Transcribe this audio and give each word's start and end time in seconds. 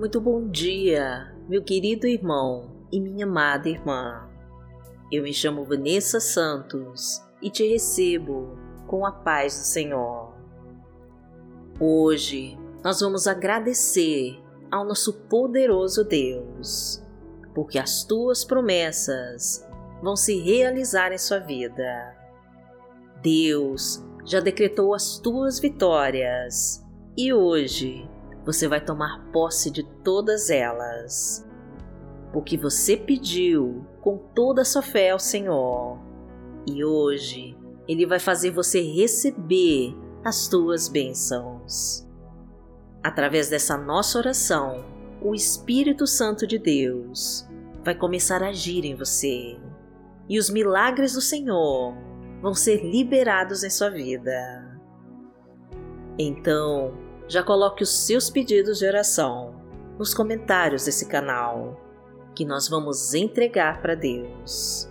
Muito 0.00 0.18
bom 0.18 0.48
dia, 0.48 1.30
meu 1.46 1.62
querido 1.62 2.06
irmão 2.06 2.86
e 2.90 2.98
minha 2.98 3.26
amada 3.26 3.68
irmã. 3.68 4.26
Eu 5.12 5.22
me 5.22 5.34
chamo 5.34 5.62
Vanessa 5.62 6.18
Santos 6.18 7.22
e 7.42 7.50
te 7.50 7.68
recebo 7.68 8.56
com 8.86 9.04
a 9.04 9.12
paz 9.12 9.58
do 9.58 9.64
Senhor. 9.64 10.32
Hoje 11.78 12.58
nós 12.82 13.00
vamos 13.00 13.26
agradecer 13.26 14.42
ao 14.70 14.86
nosso 14.86 15.12
poderoso 15.28 16.02
Deus, 16.02 17.04
porque 17.54 17.78
as 17.78 18.02
tuas 18.02 18.42
promessas 18.42 19.68
vão 20.02 20.16
se 20.16 20.40
realizar 20.40 21.12
em 21.12 21.18
sua 21.18 21.40
vida. 21.40 22.16
Deus 23.20 24.02
já 24.24 24.40
decretou 24.40 24.94
as 24.94 25.18
tuas 25.18 25.60
vitórias 25.60 26.82
e 27.18 27.34
hoje 27.34 28.08
você 28.52 28.66
vai 28.66 28.80
tomar 28.80 29.30
posse 29.32 29.70
de 29.70 29.84
todas 30.02 30.50
elas. 30.50 31.46
Porque 32.32 32.56
você 32.56 32.96
pediu 32.96 33.86
com 34.00 34.18
toda 34.18 34.62
a 34.62 34.64
sua 34.64 34.82
fé 34.82 35.10
ao 35.10 35.20
Senhor 35.20 36.00
e 36.66 36.84
hoje 36.84 37.56
Ele 37.86 38.06
vai 38.06 38.18
fazer 38.18 38.50
você 38.50 38.80
receber 38.80 39.94
as 40.24 40.48
tuas 40.48 40.88
bênçãos. 40.88 42.06
Através 43.02 43.48
dessa 43.48 43.76
nossa 43.76 44.18
oração, 44.18 44.84
o 45.22 45.32
Espírito 45.34 46.06
Santo 46.06 46.46
de 46.46 46.58
Deus 46.58 47.48
vai 47.84 47.94
começar 47.94 48.42
a 48.42 48.48
agir 48.48 48.84
em 48.84 48.96
você 48.96 49.56
e 50.28 50.38
os 50.38 50.50
milagres 50.50 51.14
do 51.14 51.20
Senhor 51.20 51.94
vão 52.42 52.54
ser 52.54 52.82
liberados 52.84 53.62
em 53.62 53.70
sua 53.70 53.90
vida. 53.90 54.78
Então, 56.18 57.09
já 57.30 57.44
coloque 57.44 57.84
os 57.84 58.06
seus 58.06 58.28
pedidos 58.28 58.80
de 58.80 58.86
oração 58.86 59.54
nos 59.96 60.12
comentários 60.12 60.86
desse 60.86 61.06
canal, 61.06 61.80
que 62.34 62.44
nós 62.44 62.68
vamos 62.68 63.14
entregar 63.14 63.80
para 63.80 63.94
Deus. 63.94 64.90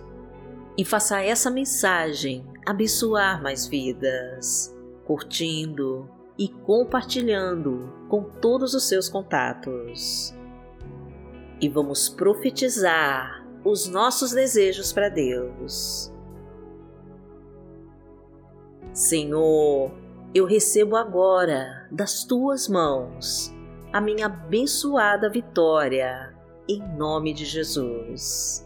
E 0.74 0.82
faça 0.82 1.22
essa 1.22 1.50
mensagem 1.50 2.46
abençoar 2.64 3.42
mais 3.42 3.66
vidas, 3.66 4.74
curtindo 5.04 6.08
e 6.38 6.48
compartilhando 6.48 7.92
com 8.08 8.24
todos 8.24 8.72
os 8.72 8.88
seus 8.88 9.06
contatos. 9.06 10.34
E 11.60 11.68
vamos 11.68 12.08
profetizar 12.08 13.46
os 13.62 13.86
nossos 13.86 14.30
desejos 14.30 14.94
para 14.94 15.10
Deus. 15.10 16.10
Senhor, 18.94 19.92
eu 20.32 20.46
recebo 20.46 20.96
agora 20.96 21.88
das 21.90 22.24
tuas 22.24 22.68
mãos 22.68 23.52
a 23.92 24.00
minha 24.00 24.26
abençoada 24.26 25.28
vitória, 25.28 26.32
em 26.68 26.80
nome 26.96 27.34
de 27.34 27.44
Jesus. 27.44 28.64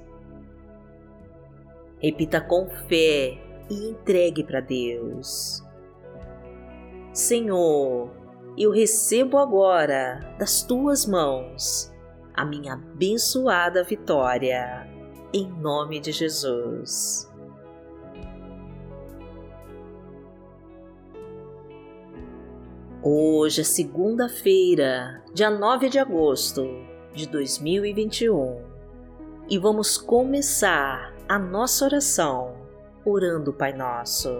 Repita 1.98 2.42
com 2.42 2.68
fé 2.86 3.38
e 3.70 3.88
entregue 3.88 4.44
para 4.44 4.60
Deus. 4.60 5.62
Senhor, 7.14 8.10
eu 8.58 8.70
recebo 8.70 9.38
agora 9.38 10.36
das 10.38 10.62
tuas 10.62 11.06
mãos 11.06 11.90
a 12.34 12.44
minha 12.44 12.74
abençoada 12.74 13.82
vitória, 13.82 14.86
em 15.32 15.48
nome 15.48 15.98
de 15.98 16.12
Jesus. 16.12 17.32
Hoje 23.06 23.60
é 23.60 23.64
segunda-feira, 23.64 25.22
dia 25.34 25.50
9 25.50 25.90
de 25.90 25.98
agosto 25.98 26.66
de 27.12 27.28
2021 27.28 28.62
e 29.46 29.58
vamos 29.58 29.98
começar 29.98 31.14
a 31.28 31.38
nossa 31.38 31.84
oração 31.84 32.56
orando 33.04 33.50
o 33.50 33.52
Pai 33.52 33.74
Nosso. 33.74 34.30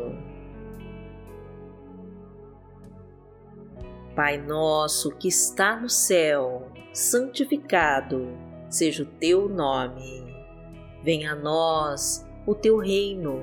Pai 4.16 4.38
nosso 4.38 5.11
que 5.11 5.28
está 5.28 5.78
no 5.78 5.91
céu, 5.91 6.72
santificado 6.91 8.27
seja 8.71 9.03
o 9.03 9.06
teu 9.21 9.47
nome. 9.47 10.25
Venha 11.03 11.33
a 11.33 11.37
nós 11.37 12.27
o 12.47 12.55
teu 12.55 12.78
reino. 12.78 13.43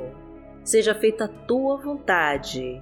Seja 0.63 0.95
feita 0.95 1.25
a 1.25 1.27
tua 1.27 1.77
vontade, 1.77 2.81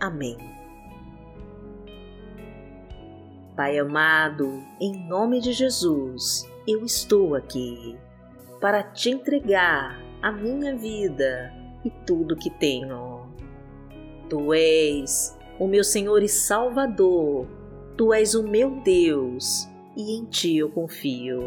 Amém. 0.00 0.36
Pai 3.56 3.78
amado, 3.78 4.62
em 4.78 5.08
nome 5.08 5.40
de 5.40 5.52
Jesus, 5.52 6.46
eu 6.68 6.84
estou 6.84 7.34
aqui 7.34 7.96
para 8.60 8.82
te 8.82 9.10
entregar 9.10 9.98
a 10.20 10.30
minha 10.30 10.76
vida 10.76 11.52
e 11.82 11.90
tudo 12.04 12.36
que 12.36 12.50
tenho. 12.50 13.26
Tu 14.28 14.52
és 14.52 15.38
o 15.58 15.66
meu 15.66 15.82
Senhor 15.82 16.22
e 16.22 16.28
Salvador, 16.28 17.46
tu 17.96 18.12
és 18.12 18.34
o 18.34 18.42
meu 18.42 18.82
Deus 18.82 19.66
e 19.96 20.18
em 20.18 20.26
ti 20.26 20.58
eu 20.58 20.68
confio. 20.68 21.40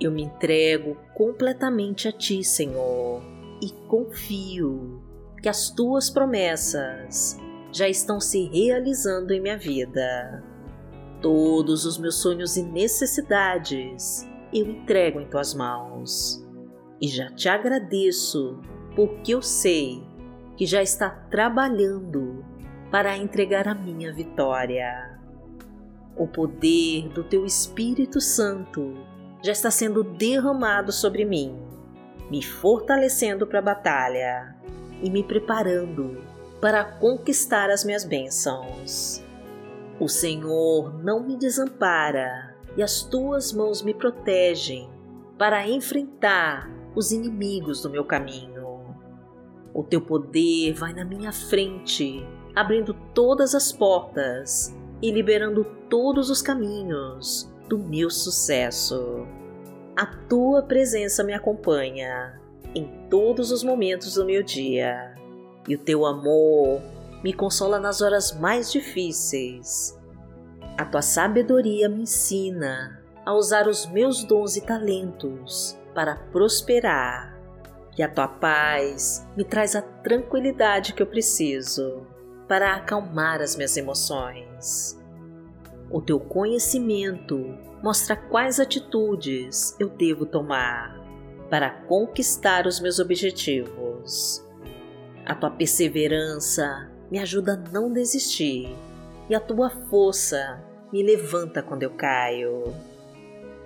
Eu 0.00 0.10
me 0.10 0.24
entrego 0.24 0.96
completamente 1.14 2.08
a 2.08 2.12
ti, 2.12 2.42
Senhor, 2.42 3.22
e 3.62 3.70
confio 3.86 5.01
que 5.42 5.48
as 5.48 5.70
tuas 5.70 6.08
promessas 6.08 7.36
já 7.72 7.88
estão 7.88 8.20
se 8.20 8.48
realizando 8.48 9.32
em 9.32 9.40
minha 9.40 9.58
vida. 9.58 10.42
Todos 11.20 11.84
os 11.84 11.98
meus 11.98 12.22
sonhos 12.22 12.56
e 12.56 12.62
necessidades 12.62 14.26
eu 14.54 14.70
entrego 14.70 15.20
em 15.20 15.28
tuas 15.28 15.52
mãos. 15.52 16.46
E 17.00 17.08
já 17.08 17.28
te 17.32 17.48
agradeço 17.48 18.60
porque 18.94 19.34
eu 19.34 19.42
sei 19.42 20.06
que 20.56 20.64
já 20.64 20.80
está 20.80 21.10
trabalhando 21.10 22.44
para 22.90 23.16
entregar 23.16 23.66
a 23.66 23.74
minha 23.74 24.12
vitória. 24.12 25.18
O 26.16 26.28
poder 26.28 27.08
do 27.08 27.24
Teu 27.24 27.44
Espírito 27.44 28.20
Santo 28.20 28.94
já 29.42 29.50
está 29.50 29.70
sendo 29.70 30.04
derramado 30.04 30.92
sobre 30.92 31.24
mim, 31.24 31.58
me 32.30 32.42
fortalecendo 32.42 33.46
para 33.46 33.58
a 33.58 33.62
batalha 33.62 34.62
e 35.02 35.10
me 35.10 35.22
preparando 35.22 36.22
para 36.60 36.84
conquistar 36.84 37.70
as 37.70 37.84
minhas 37.84 38.04
bênçãos. 38.04 39.22
O 39.98 40.08
Senhor 40.08 41.02
não 41.02 41.20
me 41.20 41.36
desampara 41.36 42.56
e 42.76 42.82
as 42.82 43.02
tuas 43.02 43.52
mãos 43.52 43.82
me 43.82 43.92
protegem 43.92 44.88
para 45.36 45.68
enfrentar 45.68 46.70
os 46.94 47.10
inimigos 47.10 47.82
do 47.82 47.90
meu 47.90 48.04
caminho. 48.04 48.96
O 49.74 49.82
teu 49.82 50.00
poder 50.00 50.74
vai 50.74 50.92
na 50.92 51.04
minha 51.04 51.32
frente 51.32 52.24
abrindo 52.54 52.94
todas 53.14 53.54
as 53.54 53.72
portas 53.72 54.74
e 55.00 55.10
liberando 55.10 55.64
todos 55.88 56.30
os 56.30 56.42
caminhos 56.42 57.50
do 57.68 57.78
meu 57.78 58.10
sucesso. 58.10 59.26
A 59.96 60.06
tua 60.06 60.62
presença 60.62 61.24
me 61.24 61.32
acompanha 61.32 62.40
em 62.74 62.86
todos 63.08 63.50
os 63.50 63.62
momentos 63.62 64.14
do 64.14 64.24
meu 64.24 64.42
dia 64.42 65.14
e 65.68 65.74
o 65.74 65.78
teu 65.78 66.04
amor 66.04 66.80
me 67.22 67.32
consola 67.32 67.78
nas 67.78 68.00
horas 68.00 68.32
mais 68.32 68.72
difíceis. 68.72 69.98
A 70.76 70.84
tua 70.84 71.02
sabedoria 71.02 71.88
me 71.88 72.02
ensina 72.02 73.02
a 73.24 73.34
usar 73.34 73.68
os 73.68 73.86
meus 73.86 74.24
dons 74.24 74.56
e 74.56 74.60
talentos 74.60 75.78
para 75.94 76.16
prosperar. 76.16 77.38
E 77.96 78.02
a 78.02 78.08
tua 78.08 78.26
paz 78.26 79.26
me 79.36 79.44
traz 79.44 79.76
a 79.76 79.82
tranquilidade 79.82 80.94
que 80.94 81.02
eu 81.02 81.06
preciso 81.06 82.06
para 82.48 82.74
acalmar 82.74 83.40
as 83.40 83.54
minhas 83.54 83.76
emoções. 83.76 84.98
O 85.90 86.00
teu 86.00 86.18
conhecimento 86.18 87.54
mostra 87.82 88.16
quais 88.16 88.58
atitudes 88.58 89.76
eu 89.78 89.90
devo 89.90 90.24
tomar 90.24 91.01
para 91.52 91.68
conquistar 91.68 92.66
os 92.66 92.80
meus 92.80 92.98
objetivos. 92.98 94.42
A 95.26 95.34
tua 95.34 95.50
perseverança 95.50 96.90
me 97.10 97.18
ajuda 97.18 97.52
a 97.52 97.70
não 97.70 97.92
desistir 97.92 98.74
e 99.28 99.34
a 99.34 99.38
tua 99.38 99.68
força 99.68 100.64
me 100.90 101.02
levanta 101.02 101.62
quando 101.62 101.82
eu 101.82 101.90
caio. 101.90 102.74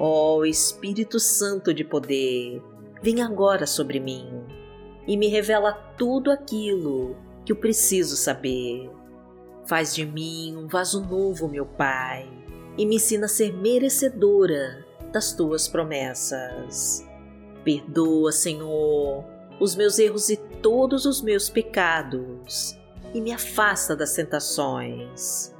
Ó 0.01 0.39
oh, 0.39 0.45
Espírito 0.45 1.21
Santo 1.21 1.73
de 1.73 1.85
poder, 1.85 2.61
vem 3.01 3.23
agora 3.23 3.69
sobre 3.69 4.01
mim 4.01 4.27
e 5.07 5.17
me 5.17 5.29
revela 5.29 5.73
tudo 5.97 6.33
aquilo 6.33 7.17
que 7.45 7.53
eu 7.53 7.57
preciso 7.57 8.17
saber. 8.17 8.91
Faz 9.65 9.95
de 9.95 10.05
mim 10.05 10.57
um 10.57 10.67
vaso 10.67 11.01
novo, 11.01 11.47
meu 11.47 11.65
Pai, 11.65 12.29
e 12.77 12.85
me 12.85 12.97
ensina 12.97 13.27
a 13.27 13.29
ser 13.29 13.53
merecedora 13.53 14.85
das 15.13 15.33
tuas 15.33 15.69
promessas. 15.69 17.06
Perdoa, 17.67 18.31
Senhor, 18.31 19.25
os 19.59 19.75
meus 19.75 19.99
erros 19.99 20.31
e 20.31 20.37
todos 20.37 21.05
os 21.05 21.21
meus 21.21 21.51
pecados, 21.51 22.79
e 23.13 23.21
me 23.21 23.33
afasta 23.33 23.97
das 23.97 24.13
tentações. 24.13 25.53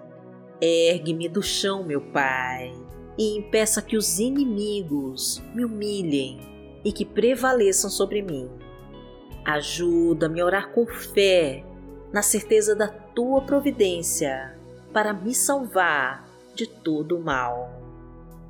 Ergue-me 0.61 1.29
do 1.29 1.43
chão, 1.43 1.83
meu 1.83 2.01
Pai, 2.01 2.73
e 3.19 3.37
impeça 3.37 3.83
que 3.83 3.97
os 3.97 4.21
inimigos 4.21 5.43
me 5.53 5.65
humilhem 5.65 6.39
e 6.85 6.93
que 6.93 7.05
prevaleçam 7.05 7.91
sobre 7.91 8.23
mim. 8.23 8.49
Ajuda-me 9.45 10.41
a 10.41 10.45
orar 10.45 10.71
com 10.71 10.87
fé, 10.87 11.65
na 12.13 12.23
certeza 12.23 12.77
da 12.77 12.87
tua 12.87 13.41
providência, 13.41 14.57
para 14.93 15.13
me 15.13 15.35
salvar 15.35 16.25
de 16.55 16.69
todo 16.69 17.17
o 17.17 17.21
mal. 17.21 17.83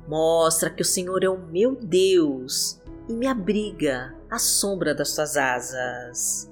Mostra 0.07 0.69
que 0.69 0.83
o 0.83 0.85
Senhor 0.85 1.23
é 1.23 1.29
o 1.29 1.39
meu 1.39 1.75
Deus 1.75 2.79
e 3.07 3.13
me 3.13 3.27
abriga 3.27 4.15
à 4.29 4.37
sombra 4.37 4.93
das 4.93 5.13
tuas 5.15 5.37
asas. 5.37 6.51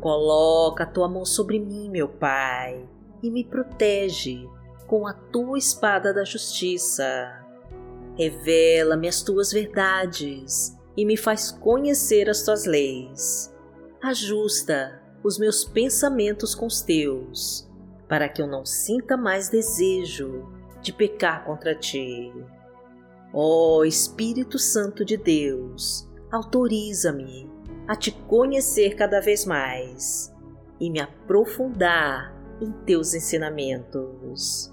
Coloca 0.00 0.84
a 0.84 0.86
tua 0.86 1.08
mão 1.08 1.24
sobre 1.24 1.58
mim, 1.58 1.88
meu 1.88 2.08
Pai, 2.08 2.88
e 3.22 3.30
me 3.30 3.44
protege 3.44 4.48
com 4.86 5.06
a 5.06 5.12
tua 5.14 5.56
espada 5.56 6.12
da 6.12 6.24
justiça. 6.24 7.42
Revela-me 8.16 9.08
as 9.08 9.22
tuas 9.22 9.52
verdades 9.52 10.76
e 10.96 11.04
me 11.04 11.16
faz 11.16 11.50
conhecer 11.50 12.28
as 12.28 12.42
tuas 12.42 12.64
leis. 12.64 13.52
Ajusta 14.02 15.02
os 15.22 15.38
meus 15.38 15.64
pensamentos 15.64 16.54
com 16.54 16.66
os 16.66 16.82
teus, 16.82 17.68
para 18.06 18.28
que 18.28 18.42
eu 18.42 18.46
não 18.46 18.64
sinta 18.66 19.16
mais 19.16 19.48
desejo 19.48 20.52
de 20.82 20.92
pecar 20.92 21.44
contra 21.44 21.74
ti. 21.74 22.30
Ó 23.36 23.78
oh, 23.78 23.84
Espírito 23.84 24.60
Santo 24.60 25.04
de 25.04 25.16
Deus, 25.16 26.08
autoriza-me 26.30 27.50
a 27.88 27.96
te 27.96 28.12
conhecer 28.12 28.94
cada 28.94 29.20
vez 29.20 29.44
mais 29.44 30.32
e 30.80 30.88
me 30.88 31.00
aprofundar 31.00 32.32
em 32.60 32.70
teus 32.86 33.12
ensinamentos. 33.12 34.72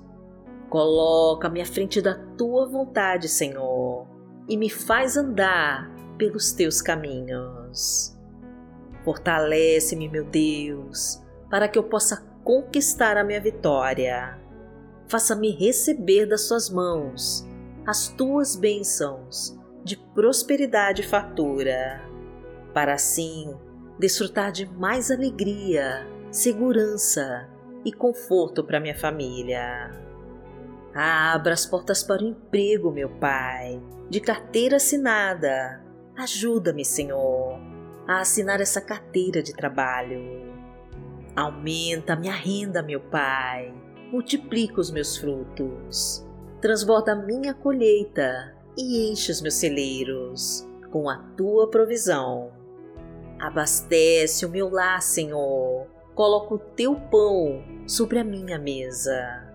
Coloca-me 0.70 1.60
à 1.60 1.66
frente 1.66 2.04
da 2.04 2.14
tua 2.38 2.68
vontade, 2.68 3.28
Senhor, 3.28 4.06
e 4.48 4.56
me 4.56 4.70
faz 4.70 5.18
andar 5.18 5.90
pelos 6.20 6.52
teus 6.52 6.84
caminhos. 6.84 8.16
Fortalece-me, 9.04 10.08
meu 10.08 10.24
Deus, 10.24 11.20
para 11.50 11.68
que 11.68 11.80
eu 11.80 11.84
possa 11.84 12.24
conquistar 12.44 13.18
a 13.18 13.24
minha 13.24 13.42
vitória. 13.42 14.40
Faça-me 15.08 15.50
receber 15.50 16.28
das 16.28 16.42
suas 16.42 16.70
mãos 16.70 17.50
as 17.92 18.08
tuas 18.08 18.56
bênçãos 18.56 19.60
de 19.84 19.98
prosperidade 19.98 21.04
fartura, 21.04 22.02
para 22.74 22.94
assim 22.94 23.54
desfrutar 24.00 24.50
de 24.54 24.66
mais 24.66 25.12
alegria, 25.12 26.08
segurança 26.32 27.50
e 27.84 27.92
conforto 27.92 28.64
para 28.64 28.80
minha 28.80 28.98
família. 28.98 29.92
Abra 30.96 31.52
as 31.52 31.66
portas 31.66 32.02
para 32.02 32.24
o 32.24 32.28
emprego, 32.28 32.94
meu 32.94 33.10
Pai, 33.10 33.82
de 34.10 34.22
carteira 34.22 34.78
assinada. 34.78 35.84
Ajuda-me, 36.16 36.86
Senhor, 36.86 37.60
a 38.08 38.22
assinar 38.22 38.62
essa 38.62 38.80
carteira 38.80 39.44
de 39.44 39.54
trabalho. 39.54 40.50
Aumenta 41.36 42.16
minha 42.16 42.34
renda, 42.34 42.82
meu 42.82 43.02
Pai, 43.02 43.74
multiplica 44.14 44.80
os 44.80 44.90
meus 44.90 45.18
frutos 45.18 46.31
transborda 46.62 47.16
minha 47.16 47.56
colheita 47.56 48.56
e 48.78 49.12
enche 49.12 49.32
os 49.32 49.42
meus 49.42 49.56
celeiros 49.56 50.66
com 50.92 51.10
a 51.10 51.18
tua 51.36 51.68
provisão. 51.70 52.52
Abastece 53.40 54.46
o 54.46 54.50
meu 54.50 54.70
lar, 54.70 55.02
Senhor, 55.02 55.88
coloca 56.14 56.54
o 56.54 56.60
teu 56.60 56.96
pão 56.96 57.64
sobre 57.88 58.20
a 58.20 58.24
minha 58.24 58.60
mesa. 58.60 59.52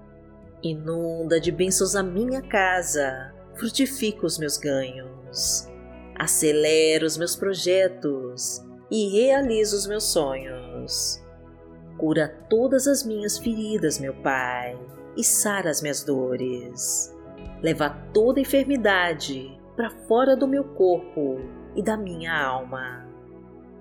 Inunda 0.63 1.39
de 1.39 1.53
bênçãos 1.53 1.95
a 1.95 2.03
minha 2.03 2.43
casa, 2.43 3.33
frutifica 3.55 4.27
os 4.27 4.37
meus 4.37 4.57
ganhos. 4.57 5.69
Acelera 6.17 7.07
os 7.07 7.17
meus 7.17 7.37
projetos 7.37 8.65
e 8.91 9.11
realiza 9.11 9.77
os 9.77 9.87
meus 9.87 10.05
sonhos. 10.05 11.23
Cura 11.99 12.29
todas 12.51 12.89
as 12.89 13.05
minhas 13.05 13.39
feridas, 13.39 14.01
meu 14.01 14.15
Pai 14.15 14.77
e 15.17 15.25
sara 15.25 15.71
as 15.71 15.81
minhas 15.81 16.05
dores. 16.05 17.15
Leva 17.63 17.91
toda 18.13 18.41
enfermidade 18.41 19.59
para 19.75 19.91
fora 19.91 20.37
do 20.37 20.47
meu 20.47 20.65
corpo 20.65 21.41
e 21.75 21.83
da 21.83 21.97
minha 21.97 22.39
alma. 22.39 23.07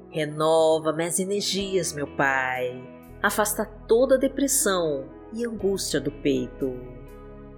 Renova 0.10 0.94
minhas 0.94 1.20
energias, 1.20 1.94
meu 1.94 2.08
Pai. 2.08 2.82
Afasta 3.22 3.66
toda 3.66 4.18
depressão 4.18 5.10
e 5.34 5.46
angústia 5.46 6.00
do 6.00 6.12
peito. 6.12 6.74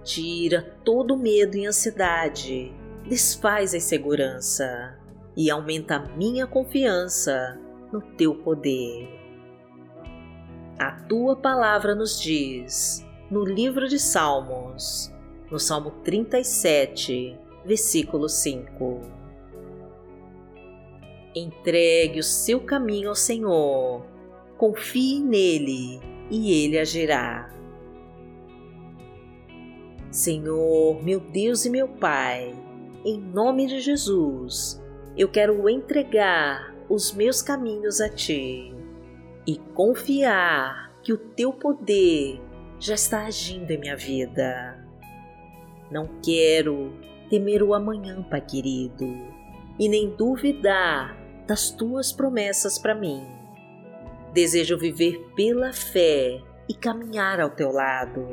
Tira 0.02 0.62
todo 0.84 1.16
medo 1.16 1.56
e 1.56 1.66
ansiedade. 1.66 2.72
Desfaz 3.08 3.74
a 3.74 3.76
insegurança 3.76 4.98
e 5.36 5.50
aumenta 5.50 5.96
a 5.96 6.08
minha 6.16 6.46
confiança 6.46 7.58
no 7.92 8.00
teu 8.00 8.34
poder. 8.34 9.08
A 10.78 10.92
tua 11.08 11.36
palavra 11.36 11.94
nos 11.94 12.20
diz: 12.20 13.06
no 13.30 13.44
livro 13.44 13.86
de 13.86 13.98
Salmos, 13.98 15.12
no 15.50 15.58
Salmo 15.58 15.90
37, 16.02 17.38
versículo 17.64 18.26
5. 18.26 19.02
Entregue 21.34 22.20
o 22.20 22.24
seu 22.24 22.58
caminho 22.58 23.10
ao 23.10 23.14
Senhor, 23.14 24.02
confie 24.56 25.20
nele 25.20 26.00
e 26.30 26.64
ele 26.64 26.78
agirá. 26.78 27.54
Senhor, 30.10 31.02
meu 31.04 31.20
Deus 31.20 31.66
e 31.66 31.70
meu 31.70 31.86
Pai, 31.86 32.54
em 33.04 33.20
nome 33.20 33.66
de 33.66 33.80
Jesus, 33.80 34.82
eu 35.18 35.28
quero 35.28 35.68
entregar 35.68 36.74
os 36.88 37.12
meus 37.12 37.42
caminhos 37.42 38.00
a 38.00 38.08
Ti 38.08 38.74
e 39.46 39.58
confiar 39.74 40.98
que 41.02 41.12
o 41.12 41.18
Teu 41.18 41.52
poder 41.52 42.47
já 42.80 42.94
está 42.94 43.26
agindo 43.26 43.70
em 43.70 43.78
minha 43.78 43.96
vida. 43.96 44.78
Não 45.90 46.08
quero 46.22 46.92
temer 47.28 47.62
o 47.62 47.74
amanhã, 47.74 48.22
Pai 48.22 48.40
querido, 48.40 49.06
e 49.78 49.88
nem 49.88 50.10
duvidar 50.10 51.16
das 51.46 51.70
tuas 51.70 52.12
promessas 52.12 52.78
para 52.78 52.94
mim. 52.94 53.26
Desejo 54.32 54.78
viver 54.78 55.18
pela 55.34 55.72
fé 55.72 56.40
e 56.68 56.74
caminhar 56.74 57.40
ao 57.40 57.50
teu 57.50 57.72
lado, 57.72 58.26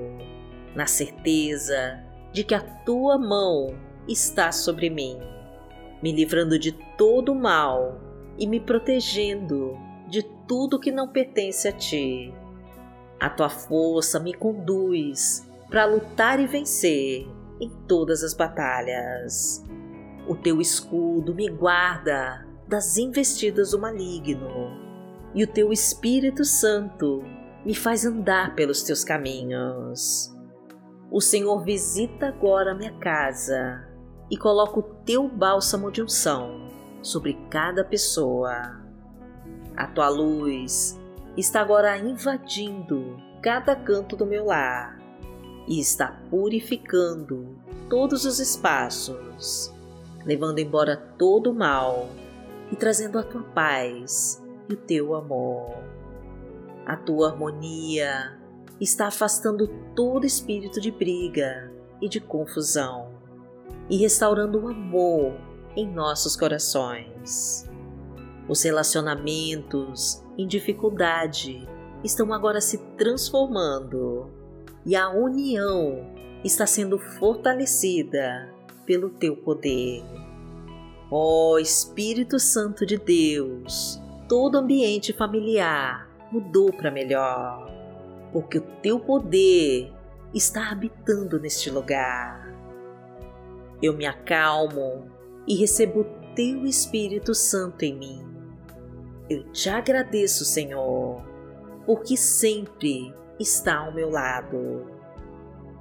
na 0.76 0.86
certeza 0.86 2.04
de 2.34 2.44
que 2.44 2.54
a 2.54 2.60
tua 2.60 3.18
mão 3.18 3.78
está 4.08 4.52
sobre 4.52 4.90
mim, 4.90 5.18
me 6.04 6.12
livrando 6.12 6.60
de 6.60 6.74
todo 6.98 7.32
o 7.32 7.36
mal 7.36 8.00
e 8.38 8.46
me 8.46 8.60
protegendo 8.60 9.78
de 10.08 10.22
tudo 10.46 10.80
que 10.80 10.92
não 10.92 11.08
pertence 11.08 11.68
a 11.68 11.72
ti. 11.72 12.34
A 13.20 13.30
tua 13.30 13.50
força 13.50 14.20
me 14.20 14.34
conduz 14.34 15.48
para 15.70 15.86
lutar 15.86 16.40
e 16.40 16.48
vencer 16.48 17.28
em 17.60 17.70
todas 17.88 18.24
as 18.24 18.34
batalhas. 18.34 19.64
O 20.28 20.36
teu 20.36 20.60
escudo 20.60 21.34
me 21.34 21.50
guarda 21.50 22.46
das 22.68 22.98
investidas 22.98 23.72
do 23.72 23.80
maligno, 23.80 24.72
e 25.34 25.44
o 25.44 25.48
teu 25.48 25.72
Espírito 25.72 26.44
Santo 26.44 27.24
me 27.66 27.76
faz 27.76 28.06
andar 28.06 28.56
pelos 28.56 28.84
teus 28.84 29.04
caminhos. 29.04 30.34
O 31.12 31.22
Senhor 31.22 31.64
visita 31.64 32.28
agora 32.28 32.74
minha 32.74 32.94
casa 33.00 33.88
e 34.30 34.38
coloca 34.38 34.80
o 34.80 34.84
teu 35.06 35.28
bálsamo 35.28 35.92
de 35.92 36.02
unção 36.02 36.72
sobre 37.02 37.34
cada 37.50 37.84
pessoa. 37.84 38.82
A 39.76 39.88
tua 39.88 40.10
luz 40.10 41.00
está 41.38 41.62
agora 41.62 41.98
invadindo 41.98 43.18
cada 43.42 43.76
canto 43.76 44.16
do 44.16 44.26
meu 44.26 44.46
lar 44.46 45.00
e 45.68 45.80
está 45.80 46.20
purificando 46.30 47.58
todos 47.90 48.26
os 48.26 48.40
espaços, 48.40 49.74
levando 50.26 50.60
embora 50.60 50.96
todo 50.96 51.52
o 51.52 51.54
mal 51.54 52.10
e 52.72 52.76
trazendo 52.76 53.20
a 53.20 53.24
tua 53.24 53.44
paz 53.44 54.44
e 54.70 54.74
o 54.74 54.78
teu 54.78 55.14
amor. 55.14 55.84
A 56.86 56.96
tua 56.96 57.30
harmonia 57.30 58.40
está 58.80 59.08
afastando 59.08 59.68
todo 59.96 60.26
espírito 60.26 60.80
de 60.80 60.92
briga 60.92 61.72
e 62.02 62.10
de 62.10 62.20
confusão, 62.20 63.10
e 63.90 63.98
restaurando 63.98 64.60
o 64.60 64.68
amor 64.68 65.34
em 65.76 65.88
nossos 65.88 66.36
corações. 66.36 67.70
Os 68.48 68.62
relacionamentos 68.64 70.25
em 70.38 70.48
dificuldade 70.48 71.68
estão 72.04 72.34
agora 72.34 72.62
se 72.62 72.78
transformando 72.98 74.30
e 74.86 74.96
a 74.96 75.10
união 75.10 76.14
está 76.44 76.66
sendo 76.68 77.00
fortalecida 77.00 78.54
pelo 78.86 79.10
teu 79.10 79.36
poder. 79.36 80.04
Ó 81.10 81.54
oh, 81.54 81.60
Espírito 81.60 82.40
Santo 82.40 82.86
de 82.86 82.98
Deus, 82.98 84.00
todo 84.28 84.58
ambiente 84.58 85.14
familiar 85.14 86.10
mudou 86.32 86.72
para 86.74 86.92
melhor, 86.92 87.72
porque 88.32 88.58
o 88.58 88.62
teu 88.82 89.00
poder 89.00 89.92
está 90.34 90.72
habitando 90.72 91.40
neste 91.40 91.70
lugar. 91.70 92.54
Eu 93.82 93.94
me 93.94 94.06
acalmo 94.06 95.10
e 95.48 95.56
recebo 95.56 96.02
o 96.02 96.36
teu 96.36 96.66
Espírito 96.66 97.34
Santo 97.34 97.84
em 97.84 97.96
mim. 97.96 98.35
Eu 99.30 99.44
te 99.52 99.70
agradeço, 99.70 100.46
Senhor, 100.46 101.24
porque 101.86 102.16
sempre 102.16 103.14
está 103.40 103.78
ao 103.78 103.94
meu 103.94 104.10
lado. 104.10 104.86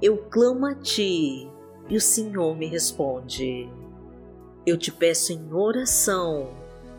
Eu 0.01 0.17
clamo 0.17 0.65
a 0.65 0.75
ti 0.75 1.47
e 1.87 1.95
o 1.95 2.01
Senhor 2.01 2.55
me 2.57 2.65
responde. 2.65 3.69
Eu 4.65 4.77
te 4.77 4.91
peço 4.91 5.31
em 5.31 5.53
oração 5.53 6.49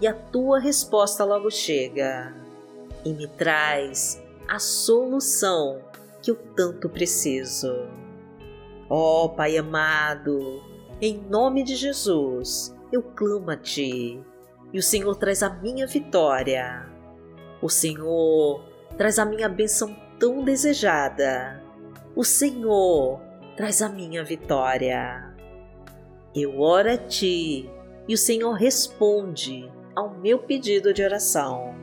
e 0.00 0.06
a 0.06 0.14
tua 0.14 0.60
resposta 0.60 1.24
logo 1.24 1.50
chega 1.50 2.32
e 3.04 3.12
me 3.12 3.26
traz 3.26 4.22
a 4.46 4.60
solução 4.60 5.80
que 6.22 6.30
eu 6.30 6.36
tanto 6.54 6.88
preciso. 6.88 7.72
Ó 8.88 9.24
oh, 9.24 9.28
Pai 9.30 9.56
amado, 9.56 10.62
em 11.00 11.18
nome 11.28 11.64
de 11.64 11.74
Jesus, 11.74 12.72
eu 12.92 13.02
clamo 13.02 13.50
a 13.50 13.56
Ti 13.56 14.24
e 14.73 14.78
o 14.78 14.82
Senhor 14.82 15.14
traz 15.16 15.42
a 15.42 15.50
minha 15.50 15.87
vitória. 15.87 16.87
O 17.62 17.68
Senhor 17.68 18.64
traz 18.96 19.18
a 19.18 19.25
minha 19.25 19.49
bênção 19.49 19.96
tão 20.18 20.44
desejada. 20.44 21.62
O 22.14 22.25
Senhor 22.25 23.20
traz 23.56 23.82
a 23.82 23.88
minha 23.88 24.25
vitória. 24.25 25.35
Eu 26.35 26.61
oro 26.61 26.90
a 26.90 26.96
Ti 26.96 27.70
e 28.08 28.14
o 28.14 28.18
Senhor 28.18 28.52
responde 28.52 29.70
ao 29.94 30.11
meu 30.11 30.38
pedido 30.38 30.92
de 30.92 31.02
oração. 31.02 31.75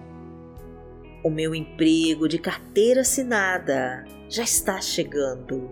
O 1.23 1.29
meu 1.29 1.55
emprego 1.55 2.27
de 2.27 2.37
carteira 2.37 3.01
assinada 3.01 4.05
já 4.29 4.43
está 4.43 4.79
chegando. 4.81 5.69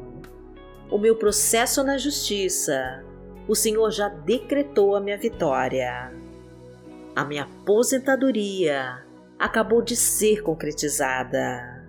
O 0.90 0.98
meu 0.98 1.16
processo 1.16 1.84
na 1.84 1.98
justiça, 1.98 3.04
o 3.48 3.56
Senhor 3.56 3.92
já 3.92 4.10
decretou 4.10 4.96
a 4.96 5.02
minha 5.02 5.18
vitória. 5.18 6.21
A 7.16 7.26
minha 7.26 7.44
aposentadoria 7.44 9.06
acabou 9.38 9.82
de 9.82 9.96
ser 9.96 10.42
concretizada. 10.44 11.86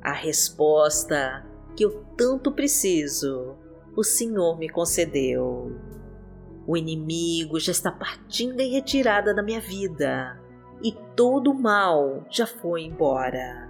A 0.00 0.12
resposta 0.12 1.44
que 1.76 1.84
eu 1.84 2.04
tanto 2.16 2.52
preciso, 2.52 3.56
o 3.96 4.04
Senhor 4.04 4.58
me 4.58 4.68
concedeu. 4.68 5.76
O 6.66 6.76
inimigo 6.76 7.58
já 7.58 7.72
está 7.72 7.90
partindo 7.90 8.60
em 8.60 8.70
retirada 8.70 9.34
da 9.34 9.42
minha 9.42 9.60
vida 9.60 10.40
e 10.82 10.92
todo 11.16 11.50
o 11.50 11.54
mal 11.54 12.24
já 12.30 12.46
foi 12.46 12.82
embora. 12.82 13.68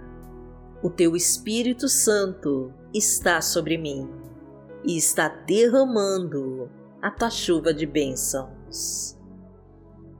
O 0.83 0.89
teu 0.89 1.15
Espírito 1.15 1.87
Santo 1.89 2.71
está 2.93 3.41
sobre 3.41 3.77
mim 3.77 4.09
e 4.83 4.97
está 4.97 5.29
derramando 5.29 6.69
a 7.01 7.09
tua 7.09 7.29
chuva 7.29 7.73
de 7.73 7.85
bênçãos. 7.85 9.14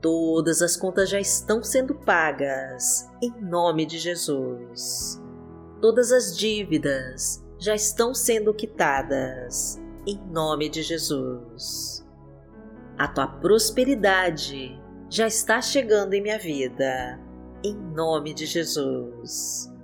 Todas 0.06 0.62
as 0.62 0.76
contas 0.76 1.10
já 1.10 1.18
estão 1.18 1.64
sendo 1.64 1.92
pagas 1.92 3.10
em 3.20 3.32
nome 3.40 3.84
de 3.84 3.98
Jesus. 3.98 5.20
Todas 5.82 6.12
as 6.12 6.38
dívidas 6.38 7.44
já 7.58 7.74
estão 7.74 8.14
sendo 8.14 8.54
quitadas 8.54 9.82
em 10.06 10.16
nome 10.30 10.68
de 10.68 10.80
Jesus. 10.80 12.06
A 12.96 13.08
tua 13.08 13.26
prosperidade 13.26 14.80
já 15.10 15.26
está 15.26 15.60
chegando 15.60 16.14
em 16.14 16.22
minha 16.22 16.38
vida, 16.38 17.20
em 17.64 17.74
nome 17.74 18.32
de 18.32 18.46
Jesus. 18.46 19.74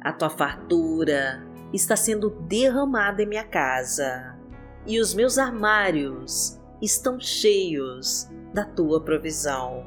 A 0.00 0.10
tua 0.10 0.30
fartura 0.30 1.46
está 1.70 1.96
sendo 1.96 2.30
derramada 2.48 3.22
em 3.22 3.26
minha 3.26 3.44
casa 3.44 4.38
e 4.86 4.98
os 4.98 5.12
meus 5.12 5.36
armários 5.36 6.58
estão 6.80 7.20
cheios 7.20 8.26
da 8.52 8.64
tua 8.64 9.00
provisão. 9.00 9.84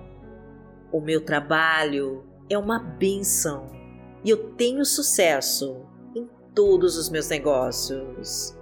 O 0.92 1.02
meu 1.02 1.24
trabalho 1.24 2.24
é 2.50 2.58
uma 2.58 2.80
bênção 2.80 3.68
e 4.24 4.30
eu 4.30 4.52
tenho 4.54 4.86
sucesso 4.86 5.86
em 6.16 6.30
todos 6.54 6.98
os 6.98 7.10
meus 7.10 7.28
negócios. 7.30 8.58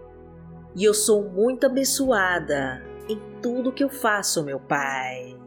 E 0.76 0.84
eu 0.84 0.94
sou 0.94 1.30
muito 1.30 1.66
abençoada 1.66 2.84
em 3.10 3.20
tudo 3.42 3.72
que 3.72 3.84
eu 3.84 3.90
faço, 3.90 4.44
meu 4.44 4.60
Pai, 4.60 5.38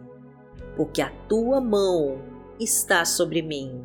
porque 0.76 1.00
a 1.00 1.10
tua 1.28 1.60
mão 1.60 2.20
está 2.60 3.04
sobre 3.04 3.42
mim, 3.42 3.82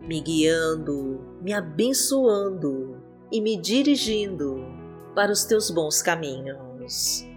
me 0.00 0.20
guiando, 0.20 1.20
me 1.40 1.52
abençoando 1.52 3.02
e 3.32 3.40
me 3.40 3.56
dirigindo 3.56 4.64
para 5.14 5.32
os 5.32 5.44
teus 5.44 5.70
bons 5.70 6.02
caminhos. 6.02 7.27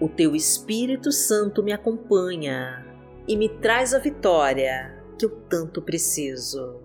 O 0.00 0.08
teu 0.08 0.34
Espírito 0.34 1.12
Santo 1.12 1.62
me 1.62 1.72
acompanha 1.72 2.86
e 3.28 3.36
me 3.36 3.50
traz 3.50 3.92
a 3.92 3.98
vitória 3.98 4.98
que 5.18 5.26
eu 5.26 5.30
tanto 5.48 5.82
preciso. 5.82 6.80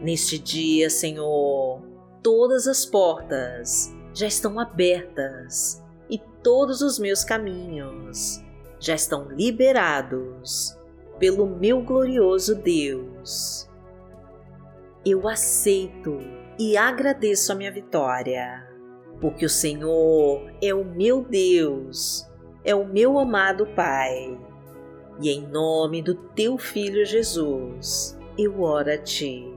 Neste 0.00 0.38
dia, 0.38 0.88
Senhor, 0.88 1.82
todas 2.22 2.66
as 2.66 2.86
portas 2.86 3.94
já 4.14 4.26
estão 4.26 4.58
abertas 4.58 5.84
e 6.08 6.18
todos 6.42 6.80
os 6.80 6.98
meus 6.98 7.22
caminhos 7.22 8.42
já 8.80 8.94
estão 8.94 9.28
liberados 9.28 10.78
pelo 11.18 11.46
meu 11.46 11.82
glorioso 11.82 12.54
Deus. 12.54 13.68
Eu 15.04 15.28
aceito 15.28 16.18
e 16.58 16.78
agradeço 16.78 17.52
a 17.52 17.54
minha 17.54 17.70
vitória, 17.70 18.73
porque 19.24 19.46
o 19.46 19.48
Senhor 19.48 20.52
é 20.62 20.74
o 20.74 20.84
meu 20.84 21.24
Deus, 21.24 22.30
é 22.62 22.74
o 22.74 22.86
meu 22.86 23.18
amado 23.18 23.64
Pai, 23.68 24.38
e 25.18 25.30
em 25.30 25.48
nome 25.48 26.02
do 26.02 26.14
teu 26.14 26.58
Filho 26.58 27.06
Jesus 27.06 28.18
eu 28.36 28.60
oro 28.60 28.92
a 28.92 28.98
ti. 28.98 29.50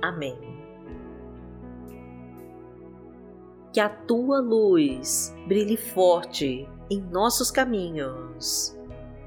Amém 0.00 0.38
que 3.70 3.80
a 3.80 3.90
tua 3.90 4.40
luz 4.40 5.36
brilhe 5.46 5.76
forte 5.76 6.66
em 6.88 6.98
nossos 6.98 7.50
caminhos 7.50 8.74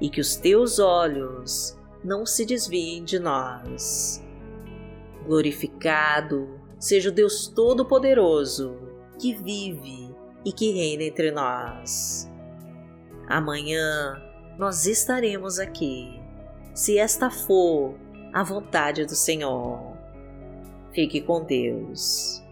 e 0.00 0.10
que 0.10 0.20
os 0.20 0.34
teus 0.34 0.80
olhos 0.80 1.78
não 2.02 2.26
se 2.26 2.44
desviem 2.44 3.04
de 3.04 3.20
nós. 3.20 4.20
Glorificado 5.24 6.58
seja 6.80 7.10
o 7.10 7.12
Deus 7.12 7.46
Todo-Poderoso 7.46 8.89
que 9.20 9.34
vive 9.34 10.14
e 10.44 10.52
que 10.52 10.72
reina 10.72 11.04
entre 11.04 11.30
nós. 11.30 12.28
Amanhã 13.28 14.20
nós 14.58 14.86
estaremos 14.86 15.58
aqui, 15.58 16.20
se 16.74 16.98
esta 16.98 17.30
for 17.30 17.94
a 18.32 18.42
vontade 18.42 19.04
do 19.04 19.14
Senhor. 19.14 19.96
Fique 20.92 21.20
com 21.20 21.44
Deus. 21.44 22.42